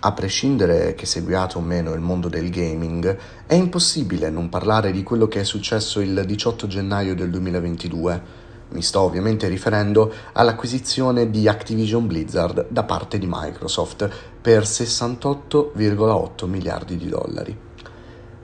[0.00, 5.02] a prescindere che seguiate o meno il mondo del gaming, è impossibile non parlare di
[5.02, 8.46] quello che è successo il 18 gennaio del 2022.
[8.70, 14.08] Mi sto ovviamente riferendo all'acquisizione di Activision Blizzard da parte di Microsoft
[14.40, 17.58] per 68,8 miliardi di dollari.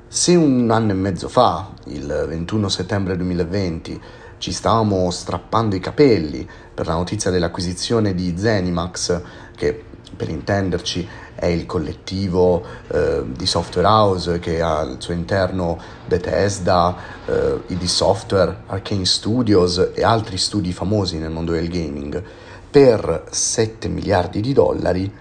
[0.09, 4.01] Se un anno e mezzo fa, il 21 settembre 2020,
[4.39, 9.23] ci stavamo strappando i capelli per la notizia dell'acquisizione di Zenimax,
[9.57, 9.85] che
[10.15, 16.97] per intenderci è il collettivo eh, di software house che ha al suo interno Bethesda,
[17.27, 22.23] eh, ID Software, Arcane Studios e altri studi famosi nel mondo del gaming,
[22.71, 25.13] per 7 miliardi di dollari,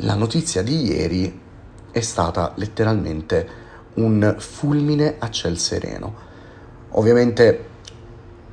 [0.00, 1.40] la notizia di ieri
[1.90, 6.14] è stata letteralmente un fulmine a ciel sereno.
[6.90, 7.74] Ovviamente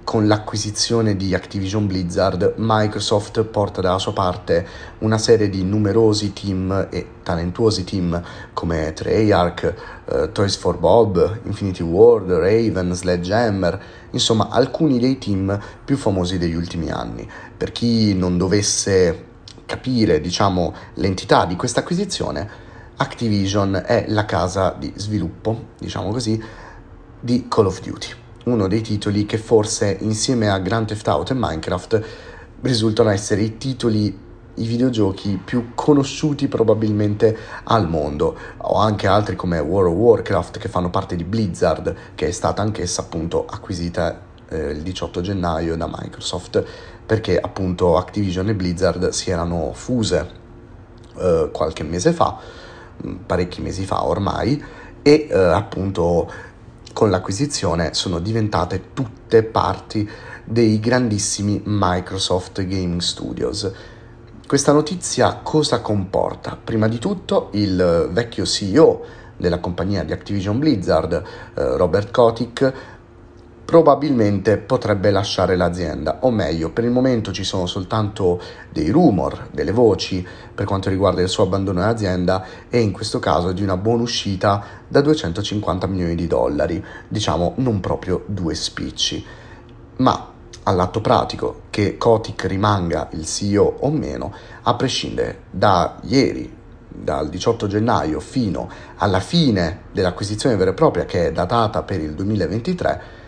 [0.04, 4.68] con l'acquisizione di Activision Blizzard, Microsoft porta dalla sua parte
[5.00, 8.22] una serie di numerosi team e talentuosi team
[8.54, 9.74] come Treyarch,
[10.06, 16.56] eh, Toys for Bob, Infinity World, Raven, Sledgehammer, insomma alcuni dei team più famosi degli
[16.56, 17.28] ultimi anni.
[17.56, 19.32] Per chi non dovesse
[19.66, 22.62] capire, diciamo, l'entità di questa acquisizione,
[22.96, 26.42] Activision è la casa di sviluppo, diciamo così,
[27.20, 31.36] di Call of Duty uno dei titoli che forse insieme a Grand Theft Auto e
[31.38, 32.06] Minecraft
[32.62, 34.24] risultano essere i titoli
[34.56, 40.70] i videogiochi più conosciuti probabilmente al mondo, o anche altri come World of Warcraft che
[40.70, 45.88] fanno parte di Blizzard, che è stata anch'essa appunto acquisita eh, il 18 gennaio da
[45.88, 46.64] Microsoft,
[47.06, 50.30] perché appunto Activision e Blizzard si erano fuse
[51.18, 52.38] eh, qualche mese fa,
[53.06, 54.64] mm, parecchi mesi fa ormai,
[55.02, 56.52] e eh, appunto
[56.94, 60.10] con l'acquisizione sono diventate tutte parti
[60.46, 63.72] dei grandissimi Microsoft Gaming Studios.
[64.46, 66.58] Questa notizia cosa comporta?
[66.64, 69.04] Prima di tutto il vecchio CEO
[69.36, 71.22] della compagnia di Activision Blizzard, eh,
[71.76, 72.74] Robert Kotick,
[73.66, 78.42] probabilmente potrebbe lasciare l'azienda, o meglio, per il momento ci sono soltanto
[78.72, 83.52] dei rumor, delle voci per quanto riguarda il suo abbandono dell'azienda e in questo caso
[83.52, 89.26] di una buona uscita da 250 milioni di dollari, diciamo non proprio due spicci.
[89.98, 90.32] Ma
[90.64, 97.68] all'atto pratico, che Kotick rimanga il CEO o meno, a prescindere da ieri, dal 18
[97.68, 103.22] gennaio fino alla fine dell'acquisizione vera e propria che è datata per il 2023,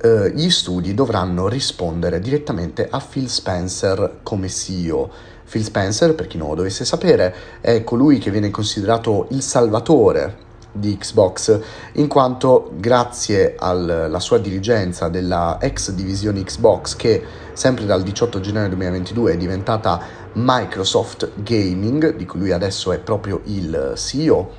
[0.00, 5.10] eh, gli studi dovranno rispondere direttamente a Phil Spencer come CEO.
[5.48, 10.46] Phil Spencer, per chi non lo dovesse sapere, è colui che viene considerato il salvatore
[10.70, 11.60] di Xbox,
[11.92, 18.68] in quanto grazie alla sua dirigenza della ex divisione Xbox, che sempre dal 18 gennaio
[18.68, 20.00] 2022 è diventata
[20.34, 24.50] Microsoft Gaming, di cui lui adesso è proprio il CEO,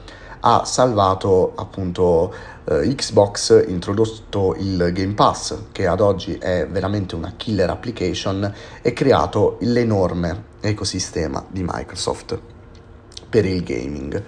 [0.42, 2.34] ha salvato appunto
[2.70, 8.94] eh, Xbox, introdotto il Game Pass, che ad oggi è veramente una killer application, e
[8.94, 12.40] creato l'enorme ecosistema di Microsoft
[13.28, 14.24] per il gaming.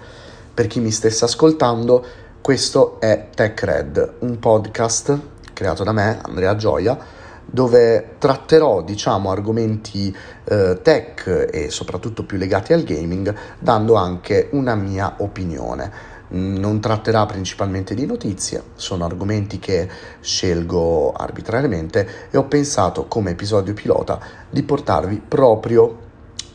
[0.52, 2.04] Per chi mi stesse ascoltando,
[2.40, 5.18] questo è TechRed, un podcast
[5.52, 6.98] creato da me, Andrea Gioia,
[7.44, 10.14] dove tratterò diciamo argomenti
[10.44, 17.26] eh, tech e soprattutto più legati al gaming dando anche una mia opinione non tratterà
[17.26, 19.88] principalmente di notizie, sono argomenti che
[20.20, 26.10] scelgo arbitrariamente e ho pensato come episodio pilota di portarvi proprio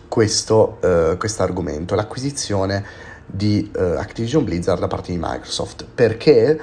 [0.07, 2.83] questo eh, argomento, l'acquisizione
[3.25, 5.85] di eh, Activision Blizzard da parte di Microsoft.
[5.93, 6.59] Perché?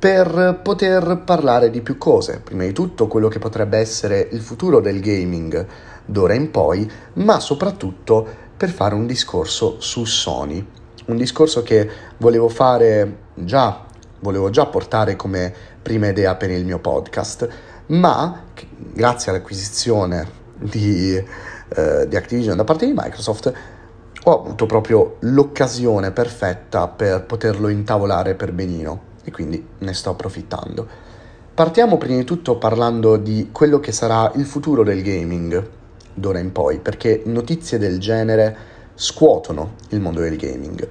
[0.00, 4.80] Per poter parlare di più cose, prima di tutto quello che potrebbe essere il futuro
[4.80, 5.66] del gaming
[6.06, 10.66] d'ora in poi, ma soprattutto per fare un discorso su Sony
[11.10, 11.88] un discorso che
[12.18, 13.84] volevo fare già,
[14.20, 17.48] volevo già portare come prima idea per il mio podcast,
[17.86, 18.44] ma
[18.92, 23.52] grazie all'acquisizione di, eh, di Activision da parte di Microsoft
[24.22, 30.86] ho avuto proprio l'occasione perfetta per poterlo intavolare per benino e quindi ne sto approfittando.
[31.54, 35.68] Partiamo prima di tutto parlando di quello che sarà il futuro del gaming
[36.12, 38.56] d'ora in poi, perché notizie del genere
[39.00, 40.86] scuotono il mondo del gaming.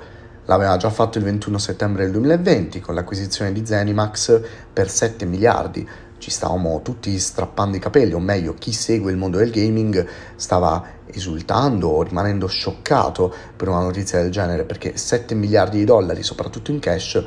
[0.46, 4.42] L'aveva già fatto il 21 settembre del 2020 con l'acquisizione di Zenimax
[4.74, 5.88] per 7 miliardi.
[6.18, 10.04] Ci stavamo tutti strappando i capelli, o meglio, chi segue il mondo del gaming
[10.36, 16.24] stava esultando o rimanendo scioccato per una notizia del genere, perché 7 miliardi di dollari,
[16.24, 17.24] soprattutto in cash,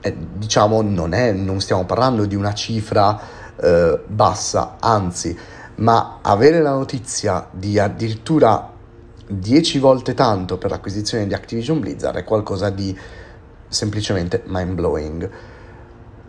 [0.00, 3.20] eh, diciamo, non, è, non stiamo parlando di una cifra
[3.54, 5.38] eh, bassa, anzi,
[5.76, 8.69] ma avere la notizia di addirittura
[9.30, 12.96] 10 volte tanto per l'acquisizione di Activision Blizzard è qualcosa di
[13.68, 15.30] semplicemente mind blowing.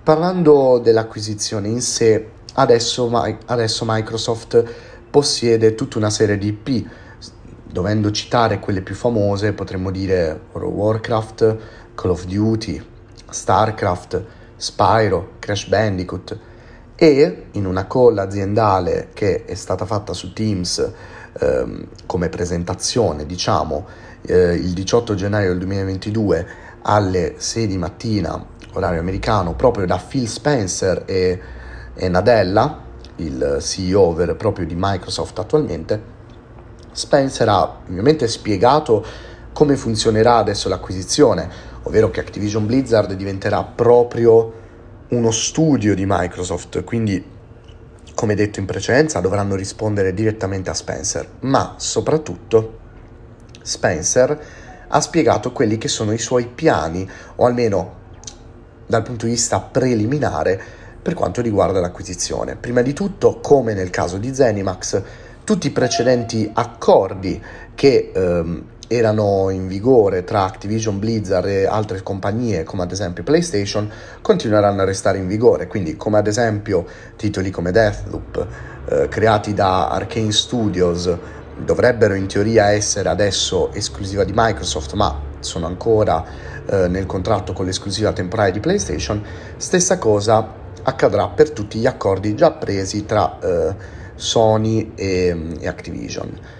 [0.04, 3.10] Parlando dell'acquisizione in sé, adesso,
[3.46, 4.64] adesso Microsoft
[5.10, 6.90] possiede tutta una serie di IP,
[7.64, 11.58] dovendo citare quelle più famose potremmo dire Warcraft,
[11.96, 12.84] Call of Duty,
[13.30, 14.24] StarCraft,
[14.56, 16.38] Spyro, Crash Bandicoot
[16.96, 20.92] e in una call aziendale che è stata fatta su Teams
[21.40, 23.86] ehm, come presentazione, diciamo,
[24.24, 26.48] eh, il 18 gennaio del 2022
[26.84, 28.44] alle 6 di mattina,
[28.74, 31.40] orario americano, proprio da Phil Spencer e,
[31.94, 36.20] e Nadella, il CEO vero e proprio di Microsoft attualmente,
[36.92, 39.06] Spencer ha ovviamente spiegato
[39.54, 41.50] come funzionerà adesso l'acquisizione,
[41.84, 44.60] ovvero che Activision Blizzard diventerà proprio
[45.10, 47.24] uno studio di Microsoft, quindi
[48.22, 52.78] come detto in precedenza dovranno rispondere direttamente a Spencer, ma soprattutto
[53.64, 54.40] Spencer
[54.88, 57.96] ha spiegato quelli che sono i suoi piani, o almeno
[58.86, 60.62] dal punto di vista preliminare,
[61.02, 62.58] per quanto riguarda l'acquisizione.
[62.58, 65.02] Prima di tutto, come nel caso di Zenimax,
[65.44, 72.64] tutti i precedenti accordi che ehm, erano in vigore tra Activision Blizzard e altre compagnie
[72.64, 73.90] come ad esempio PlayStation
[74.22, 76.86] continueranno a restare in vigore, quindi come ad esempio
[77.16, 78.48] titoli come Deathloop
[78.90, 81.10] eh, creati da Arkane Studios
[81.58, 86.26] dovrebbero in teoria essere adesso esclusiva di Microsoft ma sono ancora
[86.66, 89.24] eh, nel contratto con l'esclusiva temporale di PlayStation,
[89.56, 93.76] stessa cosa accadrà per tutti gli accordi già presi tra eh,
[94.16, 96.60] Sony e, e Activision.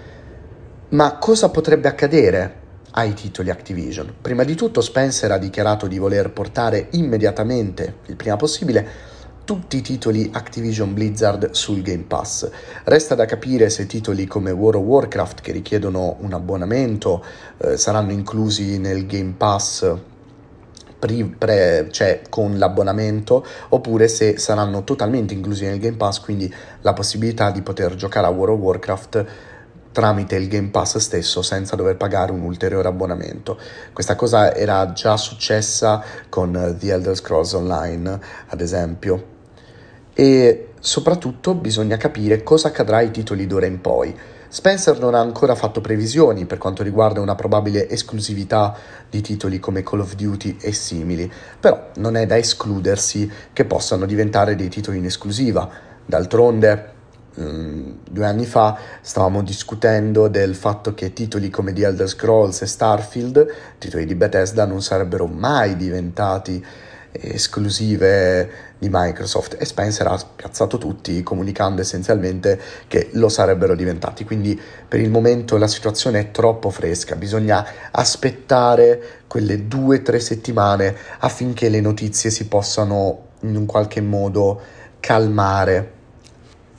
[0.92, 2.54] Ma cosa potrebbe accadere
[2.90, 4.12] ai titoli Activision?
[4.20, 8.86] Prima di tutto Spencer ha dichiarato di voler portare immediatamente, il prima possibile,
[9.44, 12.46] tutti i titoli Activision Blizzard sul Game Pass.
[12.84, 17.24] Resta da capire se titoli come World of Warcraft che richiedono un abbonamento
[17.56, 19.96] eh, saranno inclusi nel Game Pass
[20.98, 26.52] pre, pre, cioè con l'abbonamento oppure se saranno totalmente inclusi nel Game Pass, quindi
[26.82, 29.26] la possibilità di poter giocare a World of Warcraft
[29.92, 33.58] tramite il Game Pass stesso senza dover pagare un ulteriore abbonamento.
[33.92, 39.30] Questa cosa era già successa con The Elder Scrolls Online, ad esempio.
[40.14, 44.14] E soprattutto bisogna capire cosa accadrà ai titoli d'ora in poi.
[44.48, 48.76] Spencer non ha ancora fatto previsioni per quanto riguarda una probabile esclusività
[49.08, 54.04] di titoli come Call of Duty e simili, però non è da escludersi che possano
[54.04, 55.70] diventare dei titoli in esclusiva.
[56.04, 56.91] D'altronde,
[57.34, 63.46] due anni fa stavamo discutendo del fatto che titoli come The Elder Scrolls e Starfield,
[63.78, 66.64] titoli di Bethesda, non sarebbero mai diventati
[67.12, 69.56] esclusive di Microsoft.
[69.58, 74.24] E Spencer ha piazzato tutti comunicando essenzialmente che lo sarebbero diventati.
[74.24, 74.58] Quindi
[74.88, 77.14] per il momento la situazione è troppo fresca.
[77.16, 84.00] Bisogna aspettare quelle due o tre settimane affinché le notizie si possano in un qualche
[84.00, 84.60] modo
[85.00, 86.00] calmare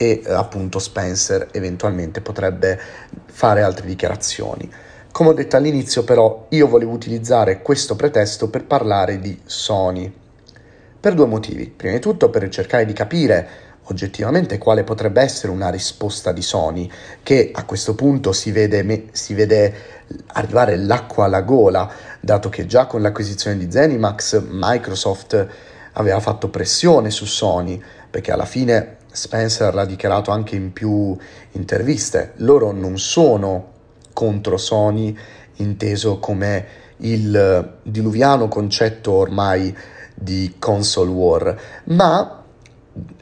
[0.04, 2.78] e appunto Spencer eventualmente potrebbe
[3.24, 4.70] fare altre dichiarazioni.
[5.10, 10.12] Come ho detto all'inizio però io volevo utilizzare questo pretesto per parlare di Sony
[11.00, 11.68] per due motivi.
[11.68, 13.48] Prima di tutto per cercare di capire
[13.84, 16.90] oggettivamente quale potrebbe essere una risposta di Sony
[17.22, 19.74] che a questo punto si vede, si vede
[20.28, 21.90] arrivare l'acqua alla gola
[22.20, 25.46] dato che già con l'acquisizione di Zenimax Microsoft
[25.92, 31.16] aveva fatto pressione su Sony perché alla fine Spencer l'ha dichiarato anche in più
[31.52, 33.70] interviste, loro non sono
[34.12, 35.16] contro Sony
[35.56, 36.66] inteso come
[36.98, 39.74] il diluviano concetto ormai
[40.14, 42.42] di console war, ma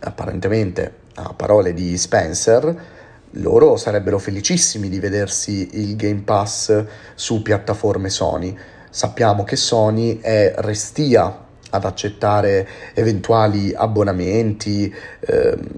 [0.00, 2.90] apparentemente a parole di Spencer
[3.36, 6.84] loro sarebbero felicissimi di vedersi il Game Pass
[7.14, 8.56] su piattaforme Sony.
[8.90, 11.41] Sappiamo che Sony è restia
[11.72, 15.68] ad accettare eventuali abbonamenti ehm,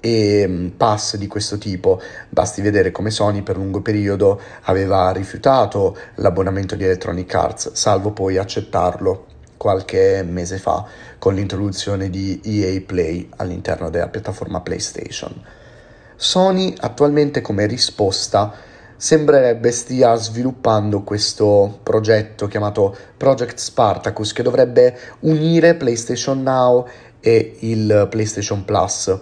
[0.00, 2.00] e mm, pass di questo tipo.
[2.28, 8.38] Basti vedere come Sony per lungo periodo aveva rifiutato l'abbonamento di Electronic Arts, salvo poi
[8.38, 10.86] accettarlo qualche mese fa
[11.18, 15.32] con l'introduzione di EA Play all'interno della piattaforma PlayStation.
[16.16, 18.52] Sony attualmente come risposta
[19.00, 26.86] sembrerebbe stia sviluppando questo progetto chiamato Project Spartacus che dovrebbe unire PlayStation Now
[27.18, 29.18] e il PlayStation Plus.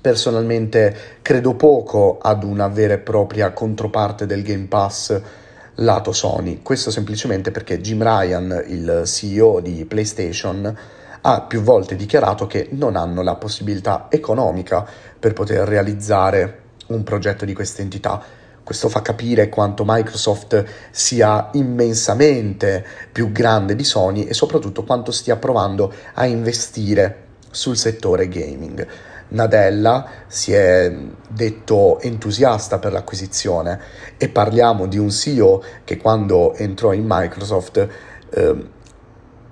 [0.00, 5.20] Personalmente credo poco ad una vera e propria controparte del Game Pass
[5.76, 10.78] lato Sony, questo semplicemente perché Jim Ryan, il CEO di PlayStation,
[11.22, 14.86] ha più volte dichiarato che non hanno la possibilità economica
[15.18, 22.84] per poter realizzare un progetto di questa entità Questo fa capire quanto Microsoft sia immensamente
[23.10, 28.86] più grande di Sony e soprattutto quanto stia provando a investire sul settore gaming.
[29.28, 30.94] Nadella si è
[31.28, 33.80] detto entusiasta per l'acquisizione
[34.16, 37.88] e parliamo di un CEO che quando entrò in Microsoft
[38.30, 38.68] eh,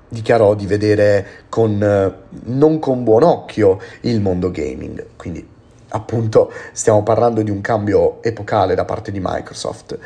[0.08, 2.14] dichiarò di vedere con, eh,
[2.44, 5.06] non con buon occhio il mondo gaming.
[5.16, 5.58] Quindi
[5.90, 9.98] appunto stiamo parlando di un cambio epocale da parte di Microsoft.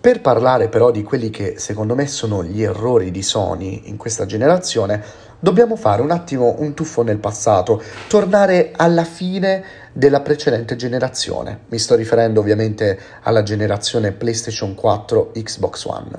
[0.00, 4.24] Per parlare però di quelli che secondo me sono gli errori di Sony in questa
[4.24, 5.02] generazione,
[5.38, 11.62] dobbiamo fare un attimo un tuffo nel passato, tornare alla fine della precedente generazione.
[11.68, 16.10] Mi sto riferendo ovviamente alla generazione PlayStation 4 Xbox One,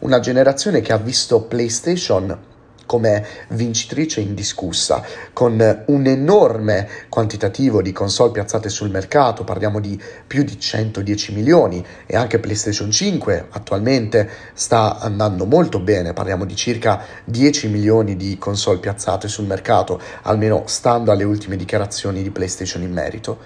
[0.00, 2.49] una generazione che ha visto PlayStation
[2.90, 5.00] come vincitrice indiscussa,
[5.32, 11.86] con un enorme quantitativo di console piazzate sul mercato, parliamo di più di 110 milioni
[12.04, 18.36] e anche PlayStation 5 attualmente sta andando molto bene, parliamo di circa 10 milioni di
[18.38, 23.38] console piazzate sul mercato, almeno stando alle ultime dichiarazioni di PlayStation in merito,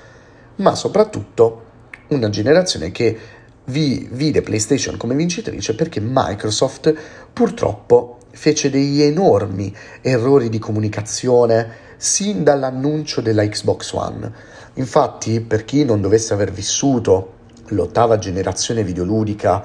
[0.56, 1.64] ma soprattutto
[2.08, 3.18] una generazione che
[3.64, 6.94] vi vide PlayStation come vincitrice perché Microsoft
[7.30, 14.32] purtroppo fece degli enormi errori di comunicazione sin dall'annuncio della Xbox One.
[14.74, 17.32] Infatti, per chi non dovesse aver vissuto
[17.68, 19.64] l'ottava generazione videoludica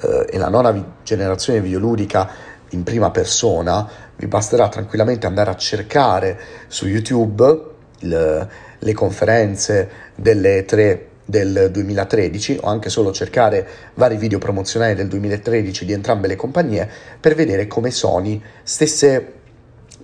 [0.00, 2.30] eh, e la nona vi- generazione videoludica
[2.70, 10.64] in prima persona, vi basterà tranquillamente andare a cercare su YouTube le, le conferenze delle
[10.64, 16.36] tre del 2013 o anche solo cercare vari video promozionali del 2013 di entrambe le
[16.36, 16.88] compagnie
[17.18, 19.32] per vedere come Sony stesse,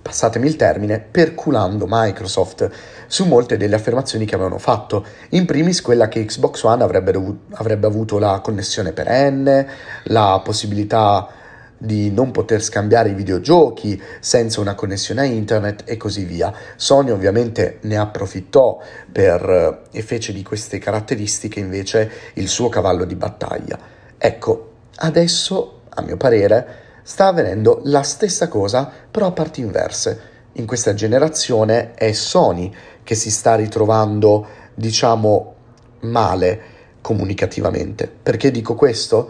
[0.01, 2.69] passatemi il termine, perculando Microsoft
[3.07, 5.05] su molte delle affermazioni che avevano fatto.
[5.29, 9.67] In primis quella che Xbox One avrebbe, dovut- avrebbe avuto la connessione perenne,
[10.05, 11.39] la possibilità
[11.83, 16.53] di non poter scambiare i videogiochi senza una connessione a internet e così via.
[16.75, 18.79] Sony ovviamente ne approfittò
[19.11, 23.79] per, e fece di queste caratteristiche invece il suo cavallo di battaglia.
[24.15, 26.67] Ecco, adesso, a mio parere,
[27.01, 30.29] sta avvenendo la stessa cosa però a parti inverse.
[30.53, 32.71] In questa generazione è Sony
[33.03, 34.45] che si sta ritrovando,
[34.75, 35.55] diciamo,
[36.01, 36.61] male
[37.01, 38.07] comunicativamente.
[38.07, 39.27] Perché dico questo?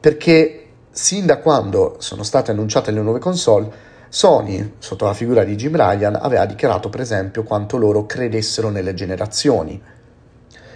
[0.00, 0.63] Perché
[0.94, 3.68] sin da quando sono state annunciate le nuove console,
[4.08, 8.94] Sony, sotto la figura di Jim Ryan, aveva dichiarato per esempio quanto loro credessero nelle
[8.94, 9.82] generazioni.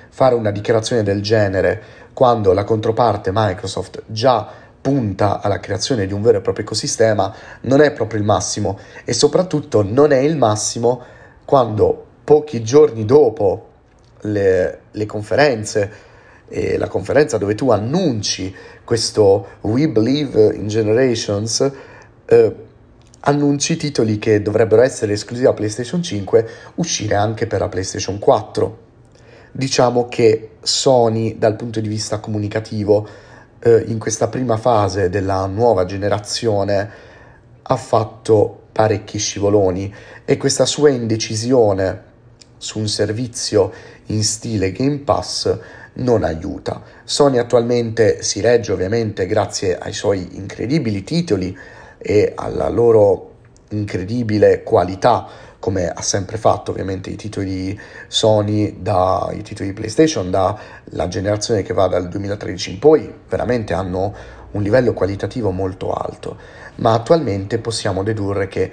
[0.08, 1.82] Fare una dichiarazione del genere
[2.12, 4.44] quando la controparte Microsoft già
[4.80, 7.32] punta alla creazione di un vero e proprio ecosistema
[7.62, 11.00] non è proprio il massimo e soprattutto non è il massimo
[11.44, 13.66] quando pochi giorni dopo
[14.22, 15.92] le, le conferenze
[16.48, 21.70] e la conferenza dove tu annunci questo We Believe in Generations,
[22.24, 22.54] eh,
[23.20, 28.86] annunci titoli che dovrebbero essere esclusivi a PlayStation 5 uscire anche per la PlayStation 4.
[29.52, 33.06] Diciamo che Sony dal punto di vista comunicativo
[33.60, 36.90] eh, in questa prima fase della nuova generazione
[37.62, 39.92] ha fatto parecchi scivoloni
[40.24, 42.04] e questa sua indecisione
[42.56, 43.72] su un servizio
[44.06, 45.58] in stile Game Pass
[45.98, 46.82] non aiuta.
[47.04, 51.56] Sony attualmente si regge ovviamente grazie ai suoi incredibili titoli
[51.98, 53.32] e alla loro
[53.70, 55.26] incredibile qualità
[55.58, 61.74] come ha sempre fatto ovviamente i titoli Sony da i titoli PlayStation dalla generazione che
[61.74, 64.14] va dal 2013 in poi veramente hanno
[64.52, 66.36] un livello qualitativo molto alto
[66.76, 68.70] ma attualmente possiamo dedurre che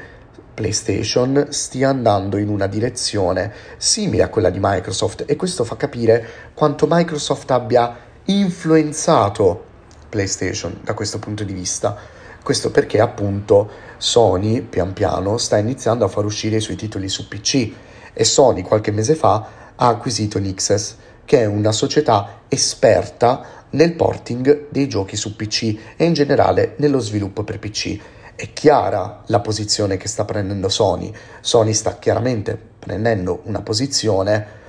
[0.55, 6.27] PlayStation stia andando in una direzione simile a quella di Microsoft e questo fa capire
[6.55, 9.63] quanto Microsoft abbia influenzato
[10.09, 11.95] PlayStation da questo punto di vista.
[12.41, 17.27] Questo perché appunto Sony pian piano sta iniziando a far uscire i suoi titoli su
[17.27, 17.71] PC
[18.13, 20.95] e Sony qualche mese fa ha acquisito Nixes,
[21.25, 26.99] che è una società esperta nel porting dei giochi su PC e in generale nello
[26.99, 27.99] sviluppo per PC
[28.35, 31.13] è chiara la posizione che sta prendendo Sony.
[31.39, 34.63] Sony sta chiaramente prendendo una posizione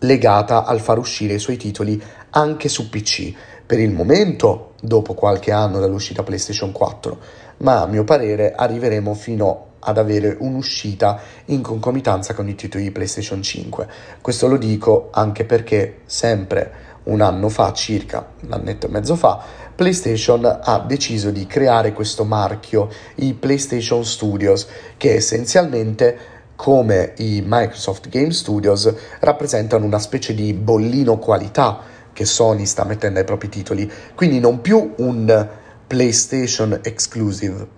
[0.00, 3.32] legata al far uscire i suoi titoli anche su PC,
[3.64, 7.18] per il momento dopo qualche anno dall'uscita PlayStation 4,
[7.58, 12.90] ma a mio parere arriveremo fino ad avere un'uscita in concomitanza con i titoli di
[12.90, 13.88] PlayStation 5.
[14.20, 19.42] Questo lo dico anche perché sempre un anno fa, circa un annetto e mezzo fa,
[19.74, 28.08] PlayStation ha deciso di creare questo marchio, i PlayStation Studios, che essenzialmente come i Microsoft
[28.08, 31.80] Game Studios rappresentano una specie di bollino qualità
[32.12, 35.48] che Sony sta mettendo ai propri titoli, quindi non più un
[35.86, 37.68] PlayStation exclusive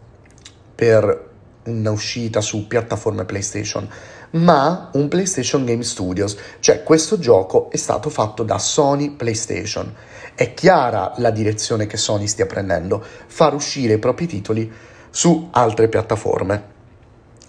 [0.75, 1.27] per
[1.65, 3.89] un'uscita su piattaforme PlayStation,
[4.31, 9.95] ma un PlayStation Game Studios, cioè questo gioco è stato fatto da Sony PlayStation.
[10.35, 14.71] È chiara la direzione che Sony stia prendendo, far uscire i propri titoli
[15.11, 16.63] su altre piattaforme,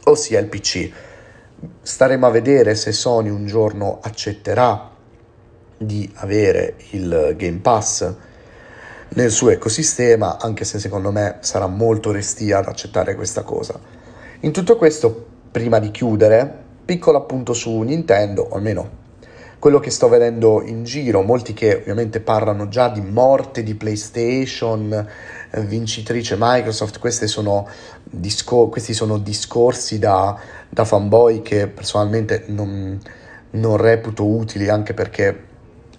[0.06, 0.92] ossia il PC.
[1.82, 4.90] Staremo a vedere se Sony un giorno accetterà
[5.78, 8.14] di avere il Game Pass
[9.10, 13.80] nel suo ecosistema, anche se secondo me sarà molto restia ad accettare questa cosa.
[14.42, 18.98] In tutto questo, prima di chiudere, piccolo appunto su Nintendo, o almeno
[19.60, 24.92] quello che sto vedendo in giro, molti che ovviamente parlano già di morte di PlayStation,
[25.52, 27.68] eh, vincitrice Microsoft, sono
[28.04, 30.36] discor- questi sono discorsi da,
[30.68, 33.00] da, fanboy che personalmente non,
[33.52, 35.44] non reputo utili anche perché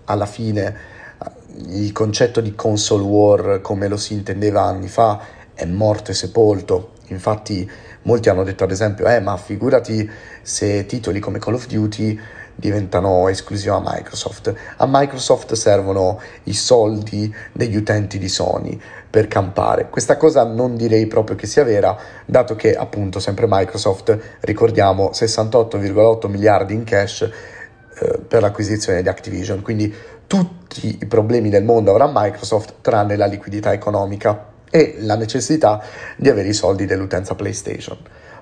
[0.06, 0.76] alla fine
[1.22, 5.20] eh, il concetto di console war come lo si intendeva anni fa
[5.54, 6.98] è morto e sepolto.
[7.12, 7.68] Infatti
[8.02, 10.08] molti hanno detto ad esempio, eh ma figurati
[10.42, 12.18] se titoli come Call of Duty
[12.54, 14.54] diventano esclusiva a Microsoft.
[14.76, 19.88] A Microsoft servono i soldi degli utenti di Sony per campare.
[19.88, 26.28] Questa cosa non direi proprio che sia vera, dato che appunto sempre Microsoft, ricordiamo 68,8
[26.28, 29.92] miliardi in cash eh, per l'acquisizione di Activision, quindi
[30.26, 35.82] tutti i problemi del mondo avrà Microsoft tranne la liquidità economica e la necessità
[36.16, 37.98] di avere i soldi dell'utenza PlayStation.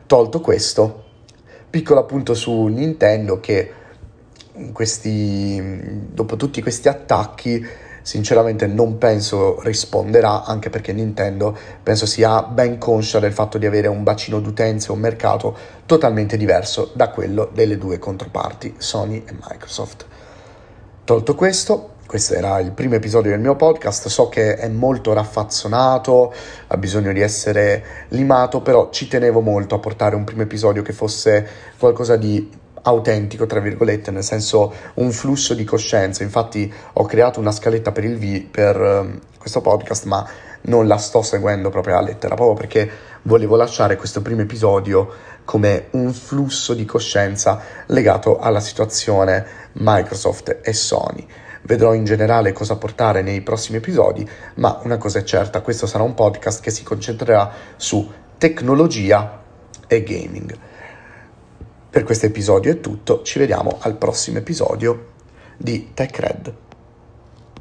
[0.07, 1.05] Tolto questo,
[1.69, 3.73] piccolo appunto su Nintendo che
[4.73, 5.61] questi,
[6.13, 7.67] dopo tutti questi attacchi
[8.03, 13.87] sinceramente non penso risponderà anche perché Nintendo penso sia ben conscia del fatto di avere
[13.89, 15.55] un bacino d'utenza e un mercato
[15.85, 20.07] totalmente diverso da quello delle due controparti Sony e Microsoft.
[21.05, 26.33] Tolto questo, questo era il primo episodio del mio podcast, so che è molto raffazzonato,
[26.69, 30.95] ha bisogno di essere limato, però ci tenevo molto a portare un primo episodio che
[30.95, 31.47] fosse
[31.79, 36.23] qualcosa di autentico, tra virgolette, nel senso un flusso di coscienza.
[36.23, 40.27] Infatti ho creato una scaletta per, il v- per um, questo podcast, ma
[40.63, 42.91] non la sto seguendo proprio alla lettera, proprio perché
[43.25, 45.11] volevo lasciare questo primo episodio
[45.45, 51.27] come un flusso di coscienza legato alla situazione Microsoft e Sony.
[51.69, 56.03] Vedrò in generale cosa portare nei prossimi episodi, ma una cosa è certa, questo sarà
[56.03, 59.43] un podcast che si concentrerà su tecnologia
[59.87, 60.59] e gaming.
[61.91, 65.09] Per questo episodio è tutto, ci vediamo al prossimo episodio
[65.59, 66.68] di TechRed.